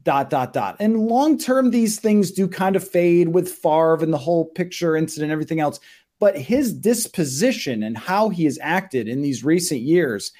[0.03, 0.75] dot, dot, dot.
[0.79, 4.95] And long term, these things do kind of fade with Favre and the whole picture
[4.95, 5.79] incident, everything else.
[6.19, 10.33] But his disposition and how he has acted in these recent years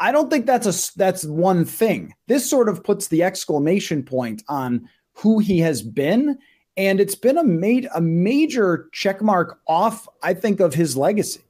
[0.00, 2.14] I don't think that's a that's one thing.
[2.26, 6.38] This sort of puts the exclamation point on who he has been,
[6.76, 10.08] and it's been a made a major checkmark off.
[10.22, 11.42] I think of his legacy.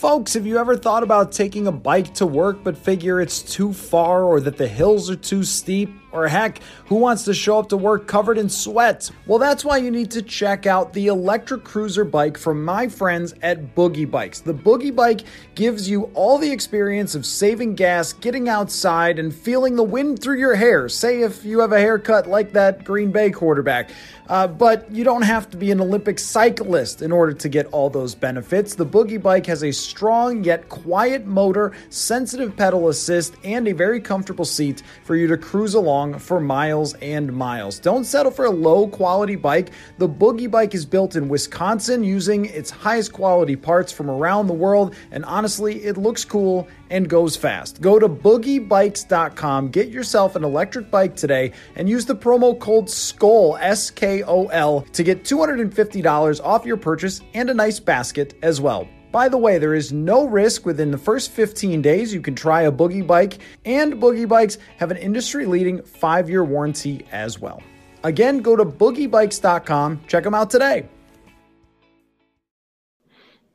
[0.00, 3.70] Folks, have you ever thought about taking a bike to work but figure it's too
[3.70, 5.90] far or that the hills are too steep?
[6.12, 9.08] Or heck, who wants to show up to work covered in sweat?
[9.26, 13.32] Well, that's why you need to check out the electric cruiser bike from my friends
[13.42, 14.40] at Boogie Bikes.
[14.40, 15.20] The Boogie Bike
[15.54, 20.38] gives you all the experience of saving gas, getting outside, and feeling the wind through
[20.38, 20.88] your hair.
[20.88, 23.90] Say if you have a haircut like that Green Bay quarterback.
[24.28, 27.90] Uh, but you don't have to be an Olympic cyclist in order to get all
[27.90, 28.74] those benefits.
[28.74, 34.00] The Boogie Bike has a strong yet quiet motor, sensitive pedal assist, and a very
[34.00, 37.78] comfortable seat for you to cruise along for miles and miles.
[37.78, 39.70] Don't settle for a low quality bike.
[39.98, 44.54] The Boogie Bike is built in Wisconsin using its highest quality parts from around the
[44.54, 47.80] world, and honestly, it looks cool and goes fast.
[47.80, 53.58] Go to boogiebikes.com, get yourself an electric bike today, and use the promo code SKOL,
[53.60, 58.60] S K O L, to get $250 off your purchase and a nice basket as
[58.60, 58.88] well.
[59.12, 62.14] By the way, there is no risk within the first 15 days.
[62.14, 66.44] You can try a Boogie Bike, and Boogie Bikes have an industry leading five year
[66.44, 67.60] warranty as well.
[68.04, 70.88] Again, go to boogiebikes.com, check them out today.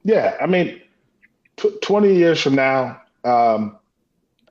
[0.03, 0.81] Yeah, I mean,
[1.57, 3.77] t- 20 years from now, um,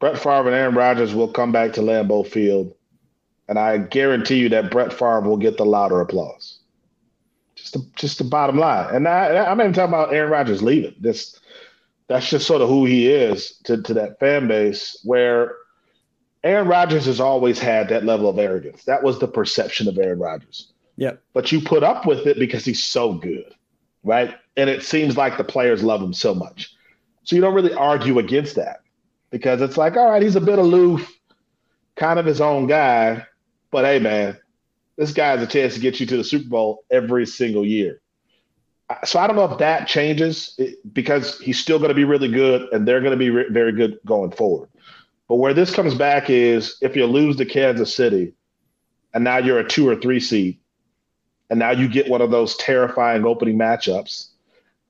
[0.01, 2.75] Brett Favre and Aaron Rodgers will come back to Lambeau Field,
[3.49, 6.59] and I guarantee you that Brett Favre will get the louder applause.
[7.65, 8.95] Just the, just the bottom line.
[8.95, 10.95] And I, I'm not even talking about Aaron Rodgers leaving.
[11.01, 11.41] This
[12.09, 15.01] that's just sort of who he is to, to that fan base.
[15.03, 15.57] Where
[16.43, 18.85] Aaron Rodgers has always had that level of arrogance.
[18.85, 20.73] That was the perception of Aaron Rodgers.
[20.97, 21.13] Yeah.
[21.33, 23.55] But you put up with it because he's so good,
[24.03, 24.35] right?
[24.59, 26.75] And it seems like the players love him so much.
[27.23, 28.83] So you don't really argue against that
[29.31, 31.11] because it's like, all right, he's a bit aloof,
[31.97, 33.27] kind of his own guy.
[33.71, 34.37] But hey, man,
[34.97, 38.01] this guy has a chance to get you to the Super Bowl every single year.
[39.05, 40.59] So I don't know if that changes
[40.93, 43.73] because he's still going to be really good and they're going to be re- very
[43.73, 44.69] good going forward.
[45.29, 48.35] But where this comes back is if you lose to Kansas City
[49.15, 50.59] and now you're a two or three seed,
[51.51, 54.29] and now you get one of those terrifying opening matchups,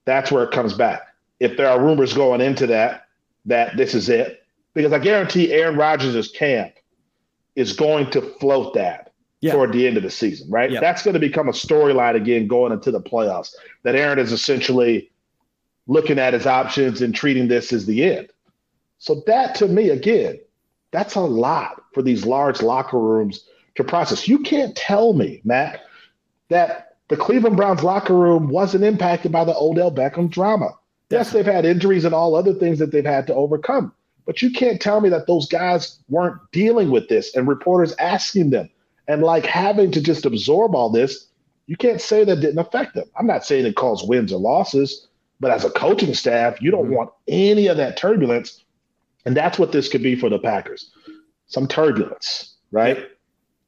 [0.04, 1.02] that's where it comes back.
[1.40, 3.06] If there are rumors going into that,
[3.44, 6.74] that this is it, because I guarantee Aaron Rodgers' camp
[7.56, 9.03] is going to float that
[9.44, 9.52] yeah.
[9.52, 10.70] toward the end of the season, right?
[10.70, 10.80] Yeah.
[10.80, 13.54] That's going to become a storyline again going into the playoffs.
[13.82, 15.10] That Aaron is essentially
[15.86, 18.30] looking at his options and treating this as the end.
[18.98, 20.40] So that to me, again,
[20.92, 24.26] that's a lot for these large locker rooms to process.
[24.26, 25.82] You can't tell me, Matt,
[26.48, 30.70] that the Cleveland Browns locker room wasn't impacted by the Odell Beckham drama.
[31.10, 33.92] Yes, they've had injuries and all other things that they've had to overcome.
[34.24, 38.50] But you can't tell me that those guys weren't dealing with this and reporters asking
[38.50, 38.70] them
[39.08, 41.28] and like having to just absorb all this.
[41.66, 43.06] You can't say that didn't affect them.
[43.18, 45.08] I'm not saying it caused wins or losses,
[45.40, 46.94] but as a coaching staff, you don't mm-hmm.
[46.94, 48.62] want any of that turbulence.
[49.24, 50.90] And that's what this could be for the Packers
[51.46, 53.06] some turbulence, right?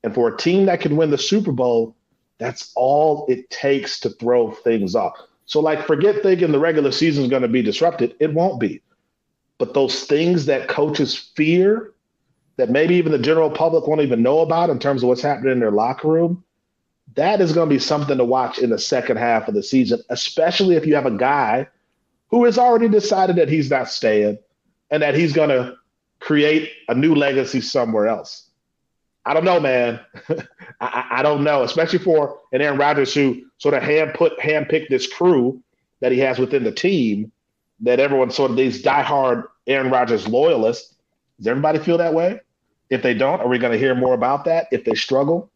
[0.02, 1.94] And for a team that can win the Super Bowl,
[2.38, 5.18] that's all it takes to throw things off.
[5.46, 8.14] So, like, forget thinking the regular season is going to be disrupted.
[8.18, 8.82] It won't be.
[9.58, 11.92] But those things that coaches fear,
[12.56, 15.52] that maybe even the general public won't even know about in terms of what's happening
[15.52, 16.42] in their locker room,
[17.14, 20.00] that is going to be something to watch in the second half of the season,
[20.10, 21.66] especially if you have a guy
[22.28, 24.38] who has already decided that he's not staying
[24.90, 25.76] and that he's going to
[26.20, 28.48] create a new legacy somewhere else.
[29.24, 30.00] I don't know, man.
[30.80, 34.68] I, I, don't know, especially for an Aaron Rodgers who sort of hand put hand
[34.68, 35.62] picked this crew
[36.00, 37.32] that he has within the team.
[37.80, 40.94] That everyone sort of these diehard Aaron Rodgers loyalists.
[41.38, 42.40] Does everybody feel that way?
[42.90, 44.68] If they don't, are we going to hear more about that?
[44.70, 45.50] If they struggle,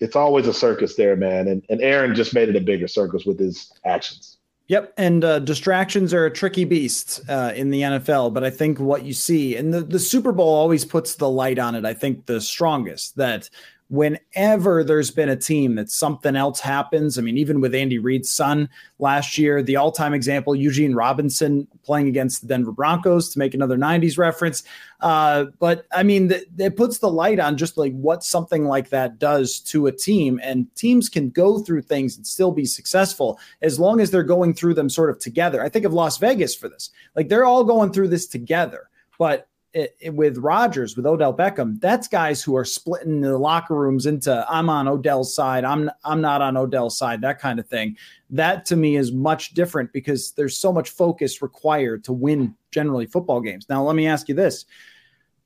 [0.00, 1.48] it's always a circus there, man.
[1.48, 4.38] And and Aaron just made it a bigger circus with his actions.
[4.68, 8.34] Yep, and uh, distractions are a tricky beast uh, in the NFL.
[8.34, 11.58] But I think what you see, and the, the Super Bowl always puts the light
[11.58, 11.86] on it.
[11.86, 13.48] I think the strongest that
[13.88, 18.30] whenever there's been a team that something else happens, I mean, even with Andy Reid's
[18.30, 23.38] son last year, the all time example, Eugene Robinson playing against the Denver Broncos to
[23.38, 24.62] make another 90s reference.
[25.00, 28.90] Uh, but I mean, th- it puts the light on just like what something like
[28.90, 30.38] that does to a team.
[30.42, 34.52] And teams can go through things and still be successful as long as they're going
[34.52, 35.62] through them sort of together.
[35.62, 36.90] I think of Las Vegas for this.
[37.16, 38.90] Like they're all going through this together.
[39.18, 39.48] But
[39.78, 44.06] it, it, with Rodgers, with Odell Beckham, that's guys who are splitting the locker rooms
[44.06, 47.96] into I'm on Odell's side, I'm I'm not on Odell's side, that kind of thing.
[48.30, 53.06] That to me is much different because there's so much focus required to win generally
[53.06, 53.66] football games.
[53.68, 54.64] Now, let me ask you this.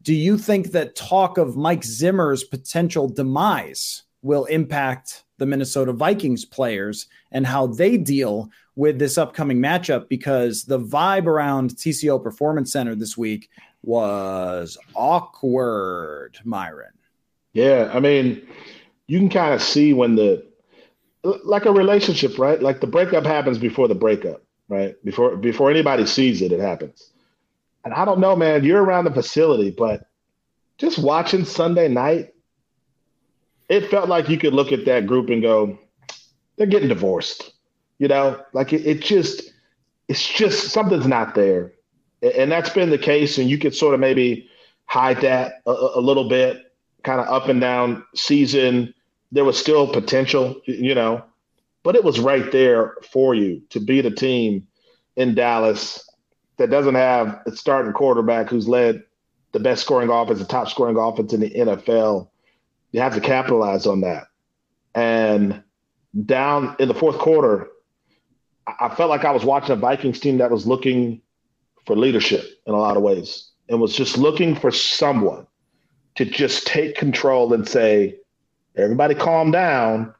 [0.03, 6.45] Do you think that talk of Mike Zimmer's potential demise will impact the Minnesota Vikings
[6.45, 10.09] players and how they deal with this upcoming matchup?
[10.09, 13.49] Because the vibe around TCO Performance Center this week
[13.83, 16.93] was awkward, Myron.
[17.53, 18.47] Yeah, I mean,
[19.07, 20.47] you can kind of see when the
[21.45, 22.61] like a relationship, right?
[22.61, 24.95] Like the breakup happens before the breakup, right?
[25.05, 27.13] Before before anybody sees it, it happens.
[27.85, 30.09] And I don't know, man, you're around the facility, but
[30.79, 32.33] just watching Sunday night,
[33.69, 35.79] it felt like you could look at that group and go,
[36.57, 37.53] they're getting divorced.
[37.99, 39.53] You know, like it, it just
[40.09, 41.73] it's just something's not there
[42.23, 43.39] and that's been the case.
[43.39, 44.49] And you could sort of maybe
[44.87, 48.95] hide that a, a little bit, kind of up and down season.
[49.33, 51.25] There was still potential, you know,
[51.83, 54.67] but it was right there for you to beat a team
[55.17, 56.09] in Dallas
[56.59, 59.03] that doesn't have a starting quarterback who's led
[59.53, 62.29] the best scoring offense, the top scoring offense in the NFL.
[62.93, 64.29] You have to capitalize on that.
[64.95, 65.63] And
[66.27, 67.69] down in the fourth quarter,
[68.67, 71.21] I felt like I was watching a Vikings team that was looking
[71.87, 75.47] for leadership in a lot of ways and was just looking for someone
[76.15, 78.17] to just take control and say,
[78.77, 80.15] everybody calm down.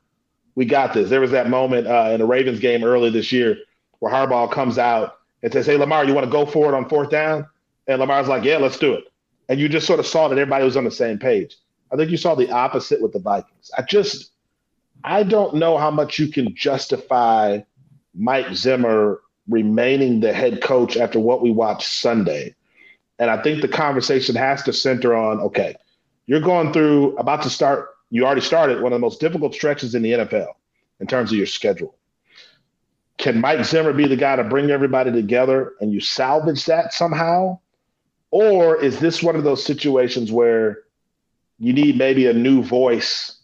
[0.55, 1.09] We got this.
[1.09, 3.57] There was that moment uh, in the Ravens game early this year
[3.99, 6.89] where Harbaugh comes out and says, Hey, Lamar, you want to go for it on
[6.89, 7.47] fourth down?
[7.87, 9.05] And Lamar's like, Yeah, let's do it.
[9.49, 11.57] And you just sort of saw that everybody was on the same page.
[11.93, 13.71] I think you saw the opposite with the Vikings.
[13.77, 14.33] I just,
[15.05, 17.61] I don't know how much you can justify
[18.15, 22.55] Mike Zimmer remaining the head coach after what we watched Sunday.
[23.19, 25.77] And I think the conversation has to center on okay,
[26.27, 29.95] you're going through, about to start, you already started one of the most difficult stretches
[29.95, 30.53] in the NFL
[31.01, 31.97] in terms of your schedule.
[33.19, 37.59] Can Mike Zimmer be the guy to bring everybody together and you salvage that somehow?
[38.31, 40.79] Or is this one of those situations where
[41.59, 43.39] you need maybe a new voice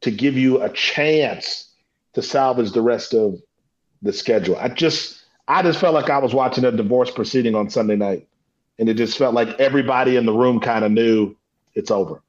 [0.00, 1.70] to give you a chance
[2.14, 3.40] to salvage the rest of
[4.02, 4.56] the schedule?
[4.56, 8.28] I just, I just felt like I was watching a divorce proceeding on Sunday night,
[8.78, 11.36] and it just felt like everybody in the room kind of knew
[11.74, 12.22] it's over.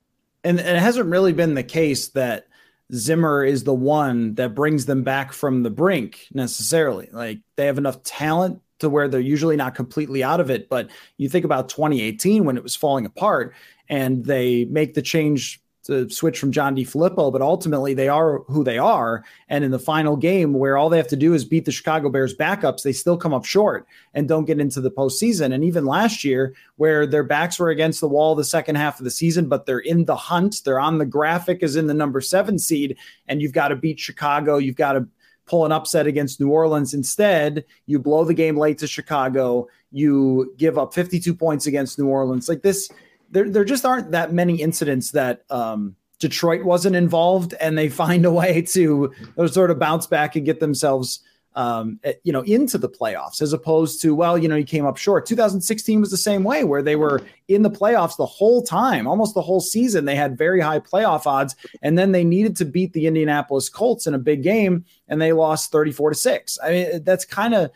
[0.43, 2.47] And, and it hasn't really been the case that
[2.93, 7.10] Zimmer is the one that brings them back from the brink necessarily.
[7.12, 10.69] Like they have enough talent to where they're usually not completely out of it.
[10.69, 13.56] But you think about 2018 when it was falling apart
[13.89, 18.63] and they make the change to switch from John DeFilippo, but ultimately they are who
[18.63, 19.24] they are.
[19.50, 22.10] And in the final game, where all they have to do is beat the Chicago
[22.10, 25.54] Bears backups, they still come up short and don't get into the postseason.
[25.54, 29.04] And even last year, where their backs were against the wall the second half of
[29.04, 32.22] the season, but they're in the hunt, they're on the graphic as in the number
[32.22, 32.97] seven seed,
[33.28, 35.08] and you've got to beat Chicago, you've got to
[35.45, 36.93] pull an upset against New Orleans.
[36.93, 42.08] Instead, you blow the game late to Chicago, you give up 52 points against New
[42.08, 42.47] Orleans.
[42.47, 42.89] Like this
[43.34, 48.26] there there just aren't that many incidents that um, Detroit wasn't involved, and they find
[48.26, 49.14] a way to
[49.48, 51.22] sort of bounce back and get themselves
[51.56, 54.86] um, eh, you know, into the playoffs as opposed to, well, you know, he came
[54.86, 55.26] up short.
[55.26, 59.36] 2016 was the same way where they were in the playoffs the whole time, almost
[59.36, 60.06] the whole season.
[60.06, 64.08] They had very high playoff odds, and then they needed to beat the Indianapolis Colts
[64.08, 66.58] in a big game, and they lost 34 to six.
[66.64, 67.72] I mean, that's kind of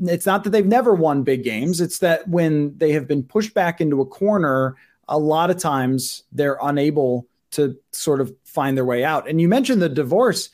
[0.00, 1.80] it's not that they've never won big games.
[1.80, 4.76] It's that when they have been pushed back into a corner,
[5.08, 9.28] a lot of times they're unable to sort of find their way out.
[9.28, 10.48] And you mentioned the divorce.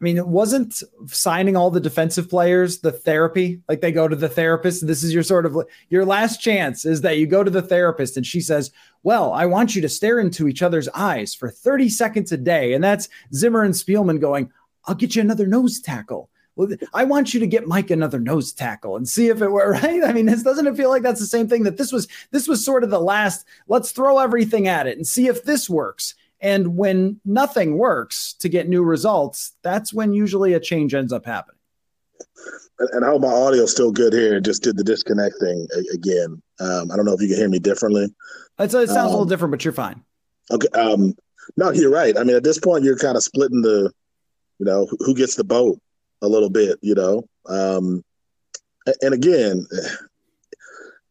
[0.00, 3.62] I mean, it wasn't signing all the defensive players the therapy.
[3.68, 4.86] Like they go to the therapist.
[4.86, 5.56] This is your sort of
[5.88, 8.72] your last chance is that you go to the therapist and she says,
[9.02, 12.72] Well, I want you to stare into each other's eyes for 30 seconds a day.
[12.72, 14.50] And that's Zimmer and Spielman going,
[14.86, 16.28] I'll get you another nose tackle.
[16.54, 19.72] Well, I want you to get Mike another nose tackle and see if it were
[19.82, 20.04] right.
[20.04, 22.48] I mean, this doesn't it feel like that's the same thing that this was this
[22.48, 26.14] was sort of the last, let's throw everything at it and see if this works.
[26.40, 31.24] And when nothing works to get new results, that's when usually a change ends up
[31.24, 31.58] happening.
[32.78, 34.40] And I hope my audio is still good here.
[34.40, 36.42] Just did the disconnect thing again.
[36.58, 38.12] Um, I don't know if you can hear me differently.
[38.58, 40.02] It sounds um, a little um, different, but you're fine.
[40.50, 40.66] Okay.
[40.74, 41.14] Um,
[41.56, 42.18] no, you're right.
[42.18, 43.92] I mean, at this point, you're kind of splitting the,
[44.58, 45.80] you know, who gets the boat
[46.22, 47.24] a little bit, you know.
[47.46, 48.04] Um,
[49.02, 49.66] and again,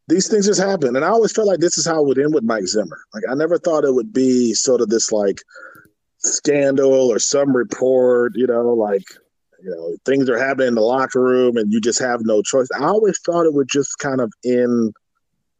[0.08, 0.96] these things just happen.
[0.96, 2.98] And I always felt like this is how it would end with Mike Zimmer.
[3.14, 5.40] Like I never thought it would be sort of this like
[6.18, 9.04] scandal or some report, you know, like
[9.62, 12.68] you know, things are happening in the locker room and you just have no choice.
[12.78, 14.92] I always thought it would just kind of end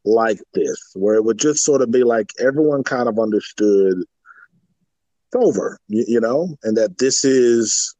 [0.03, 4.03] like this, where it would just sort of be like everyone kind of understood
[5.33, 7.95] it's over, you, you know, and that this is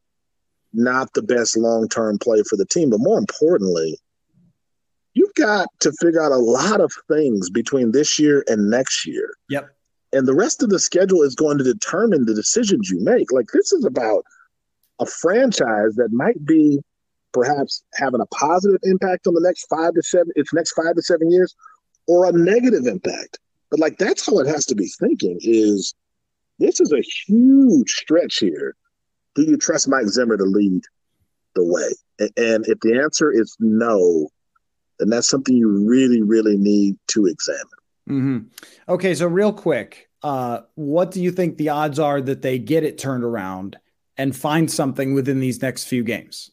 [0.74, 2.90] not the best long term play for the team.
[2.90, 3.98] But more importantly,
[5.14, 9.34] you've got to figure out a lot of things between this year and next year.
[9.50, 9.70] Yep.
[10.12, 13.32] And the rest of the schedule is going to determine the decisions you make.
[13.32, 14.24] Like this is about
[15.00, 16.80] a franchise that might be
[17.32, 21.02] perhaps having a positive impact on the next five to seven, its next five to
[21.02, 21.54] seven years,
[22.06, 23.38] or a negative impact.
[23.70, 25.94] But like that's how it has to be thinking is
[26.58, 28.76] this is a huge stretch here.
[29.34, 30.82] Do you trust Mike Zimmer to lead
[31.54, 31.90] the way?
[32.36, 34.28] And if the answer is no,
[34.98, 37.60] then that's something you really, really need to examine.
[38.08, 38.38] Mm-hmm.
[38.88, 42.84] Okay, so real quick, uh, what do you think the odds are that they get
[42.84, 43.78] it turned around
[44.16, 46.50] and find something within these next few games?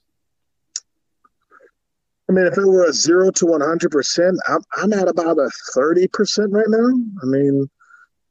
[2.30, 5.38] I mean, if it were a zero to one hundred percent, I'm I'm at about
[5.38, 6.88] a thirty percent right now.
[7.22, 7.70] I mean,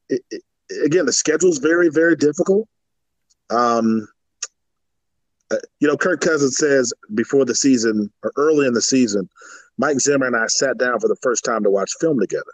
[0.09, 0.43] it, it,
[0.83, 2.67] again, the schedule's very very difficult.
[3.51, 4.09] Um,
[5.81, 9.29] you know, Kirk Cousins says before the season or early in the season,
[9.79, 12.53] Mike Zimmer and I sat down for the first time to watch film together.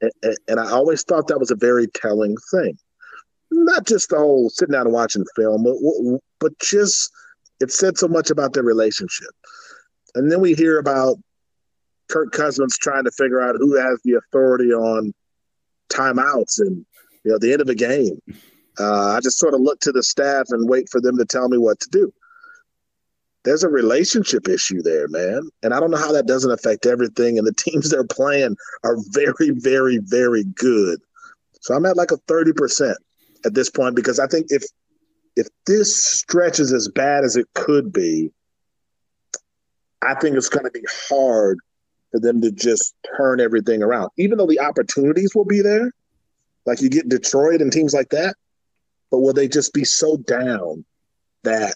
[0.00, 2.78] And, and I always thought that was a very telling thing.
[3.50, 5.76] Not just the whole sitting down and watching film, but,
[6.40, 7.10] but just
[7.60, 9.30] it said so much about their relationship.
[10.14, 11.16] And then we hear about
[12.08, 15.12] Kirk Cousins trying to figure out who has the authority on
[15.88, 16.84] timeouts and
[17.24, 18.20] you know the end of a game.
[18.78, 21.48] Uh, I just sort of look to the staff and wait for them to tell
[21.48, 22.12] me what to do
[23.44, 25.48] there's a relationship issue there, man.
[25.62, 27.38] And I don't know how that doesn't affect everything.
[27.38, 31.00] And the teams they're playing are very, very, very good.
[31.60, 32.94] So I'm at like a 30%
[33.44, 34.64] at this point because I think if
[35.36, 38.30] if this stretch is as bad as it could be,
[40.00, 41.58] I think it's going to be hard
[42.12, 44.10] for them to just turn everything around.
[44.16, 45.90] Even though the opportunities will be there,
[46.66, 48.36] like you get Detroit and teams like that,
[49.10, 50.84] but will they just be so down
[51.42, 51.74] that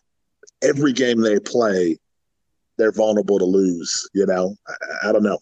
[0.63, 1.99] every game they play,
[2.77, 4.09] they're vulnerable to lose.
[4.15, 5.39] You know, I, I don't know.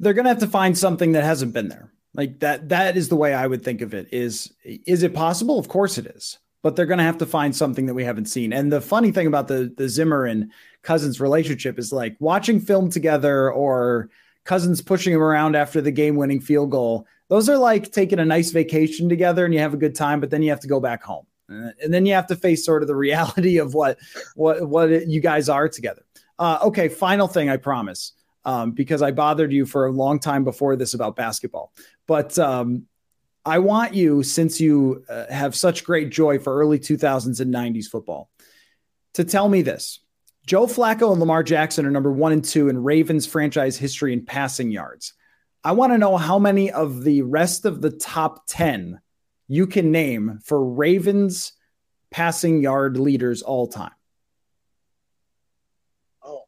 [0.00, 1.92] They're going to have to find something that hasn't been there.
[2.14, 2.70] Like that.
[2.70, 4.08] That is the way I would think of it.
[4.12, 5.58] Is is it possible?
[5.58, 6.38] Of course it is.
[6.62, 8.52] But they're going to have to find something that we haven't seen.
[8.52, 10.50] And the funny thing about the the Zimmer and
[10.82, 14.10] Cousins relationship is like watching film together or
[14.44, 17.06] Cousins pushing him around after the game winning field goal.
[17.28, 20.30] Those are like taking a nice vacation together and you have a good time, but
[20.30, 21.26] then you have to go back home.
[21.48, 23.98] And then you have to face sort of the reality of what
[24.34, 26.04] what what you guys are together.
[26.38, 28.12] Uh, okay, final thing, I promise,
[28.44, 31.72] um, because I bothered you for a long time before this about basketball.
[32.06, 32.86] But um,
[33.44, 37.86] I want you, since you uh, have such great joy for early 2000s and 90s
[37.86, 38.30] football,
[39.14, 40.00] to tell me this:
[40.46, 44.24] Joe Flacco and Lamar Jackson are number one and two in Ravens franchise history in
[44.24, 45.14] passing yards.
[45.64, 49.00] I want to know how many of the rest of the top 10
[49.48, 51.52] you can name for Ravens
[52.10, 53.90] passing yard leaders all time?
[56.22, 56.42] Oh,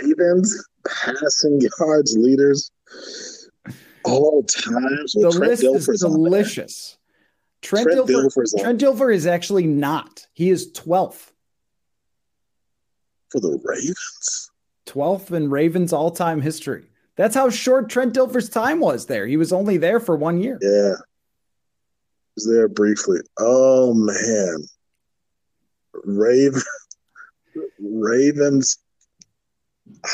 [0.00, 2.70] Ravens passing yards leaders
[4.04, 5.12] all times.
[5.12, 6.98] the Trent list Dilfer's is delicious.
[7.62, 10.26] Trent, Trent, Dilfer, Trent Dilfer is actually not.
[10.34, 11.30] He is 12th.
[13.30, 14.50] for the Ravens.
[14.86, 16.84] 12th in Ravens all time history.
[17.16, 19.26] That's how short Trent Dilfer's time was there.
[19.26, 20.58] He was only there for one year.
[20.60, 20.94] Yeah.
[22.36, 23.18] Was there briefly.
[23.38, 24.56] Oh man.
[26.04, 26.62] Raven
[27.80, 28.78] Ravens.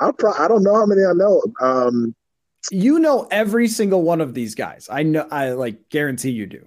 [0.00, 1.42] I pro- I don't know how many I know.
[1.60, 2.14] Um
[2.70, 4.88] you know every single one of these guys.
[4.90, 6.66] I know I like guarantee you do.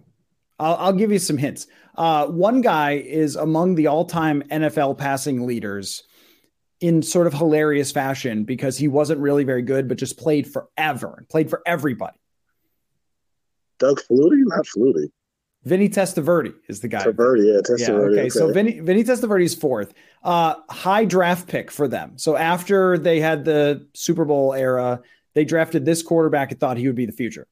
[0.59, 1.67] I'll, I'll give you some hints.
[1.97, 6.03] Uh, one guy is among the all-time NFL passing leaders
[6.79, 11.15] in sort of hilarious fashion because he wasn't really very good, but just played forever,
[11.17, 12.17] and played for everybody.
[13.81, 15.09] Doug Flutie, not Flutie.
[15.63, 17.03] Vinny Testaverde is the guy.
[17.03, 17.79] Testaverde, yeah, Testaverde.
[17.79, 18.19] Yeah, okay.
[18.21, 18.29] okay.
[18.29, 19.93] So Vinny, Vinny Testaverde is fourth.
[20.23, 22.17] Uh, high draft pick for them.
[22.17, 25.01] So after they had the Super Bowl era,
[25.33, 27.47] they drafted this quarterback and thought he would be the future.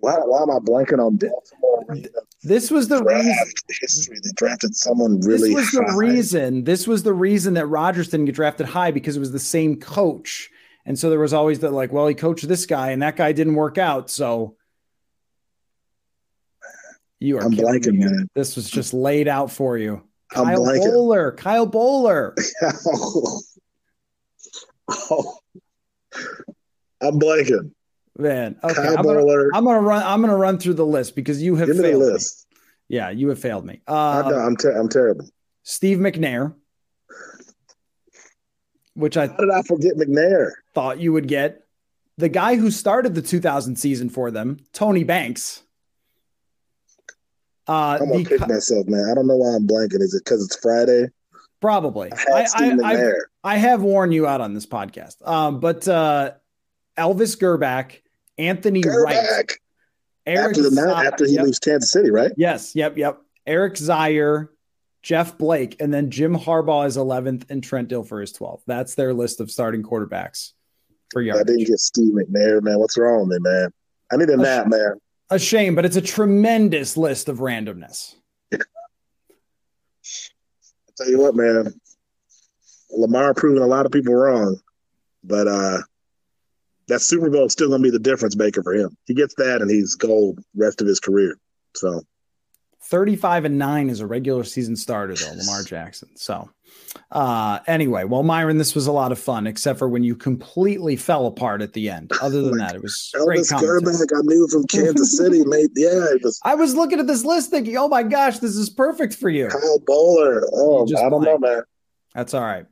[0.00, 2.10] Why, why am I blanking on Baltimore?
[2.42, 3.34] This was the reason
[3.80, 4.18] history.
[4.22, 5.54] They drafted someone really.
[5.54, 5.92] This was high.
[5.92, 6.64] the reason.
[6.64, 9.78] This was the reason that Rodgers didn't get drafted high because it was the same
[9.78, 10.50] coach,
[10.84, 13.32] and so there was always that like, well, he coached this guy, and that guy
[13.32, 14.56] didn't work out, so.
[17.20, 17.42] You are.
[17.44, 18.04] I'm blanking, me.
[18.04, 18.28] man.
[18.34, 20.02] This was just laid out for you.
[20.30, 21.36] Kyle Boller.
[21.36, 22.34] Kyle Boller.
[24.92, 25.38] oh.
[27.00, 27.72] I'm blanking.
[28.16, 28.80] Man, okay.
[28.80, 29.20] I'm gonna,
[29.54, 30.02] I'm gonna, run.
[30.04, 32.06] I'm gonna run through the list because you have Give failed me.
[32.12, 32.46] list.
[32.50, 32.58] Me.
[32.88, 33.80] Yeah, you have failed me.
[33.88, 35.28] Uh, I'm ter- I'm terrible.
[35.64, 36.54] Steve McNair,
[38.94, 40.50] which I how did I forget McNair?
[40.74, 41.64] Thought you would get
[42.16, 45.62] the guy who started the 2000 season for them, Tony Banks.
[47.66, 49.08] Uh, I'm gonna kick myself, man.
[49.10, 50.02] I don't know why I'm blanking.
[50.02, 51.08] Is it because it's Friday?
[51.60, 52.12] Probably.
[52.12, 55.26] I, I, I, I, have warned you out on this podcast.
[55.26, 56.32] Um, but uh,
[56.98, 58.00] Elvis Grbac,
[58.36, 59.04] Anthony Grbac.
[59.04, 59.58] Wright,
[60.26, 61.44] Eric after the after he yep.
[61.44, 62.32] leaves Kansas City, right?
[62.36, 62.74] Yes.
[62.74, 62.98] Yep.
[62.98, 63.22] Yep.
[63.46, 64.48] Eric Zeier,
[65.04, 68.62] Jeff Blake, and then Jim Harbaugh is 11th and Trent Dilfer is 12th.
[68.66, 70.52] That's their list of starting quarterbacks
[71.12, 71.42] for yardage.
[71.42, 72.78] I didn't get Steve McNair, man.
[72.78, 73.70] What's wrong with me, man?
[74.10, 74.94] I need a, a nap, man.
[75.28, 78.14] A shame, but it's a tremendous list of randomness.
[78.54, 78.58] I
[80.96, 81.78] tell you what, man.
[82.90, 84.58] Lamar proving a lot of people wrong,
[85.22, 85.78] but uh
[86.88, 88.94] that Super Bowl is still going to be the difference maker for him.
[89.06, 91.38] He gets that, and he's gold rest of his career.
[91.74, 92.02] So,
[92.84, 96.16] thirty-five and nine is a regular season starter, though Lamar Jackson.
[96.16, 96.50] So,
[97.10, 100.96] uh, anyway, well, Myron, this was a lot of fun, except for when you completely
[100.96, 102.12] fell apart at the end.
[102.20, 105.70] Other than that, it was Elvis Grbac, I knew from Kansas City, mate.
[105.76, 109.14] Yeah, was, I was looking at this list thinking, oh my gosh, this is perfect
[109.14, 109.48] for you.
[109.48, 111.62] Kyle Boller Oh, I don't know, man.
[112.14, 112.66] That's all right.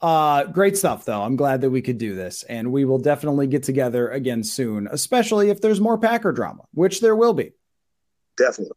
[0.00, 1.22] Uh, great stuff, though.
[1.22, 4.88] I'm glad that we could do this, and we will definitely get together again soon,
[4.90, 7.52] especially if there's more Packer drama, which there will be.
[8.36, 8.76] Definitely.